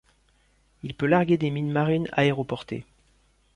Il 0.81 0.95
peut 0.95 1.05
larguer 1.05 1.37
des 1.37 1.51
mines 1.51 1.71
marines 1.71 2.07
aéroportées. 2.11 2.85